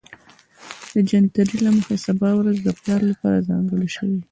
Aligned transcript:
د 0.93 0.95
جنتري 1.09 1.57
له 1.65 1.71
مخې 1.77 1.95
سبا 2.05 2.29
ورځ 2.39 2.57
د 2.61 2.69
پلار 2.79 3.01
لپاره 3.11 3.45
ځانګړې 3.49 3.89
شوې 3.95 4.17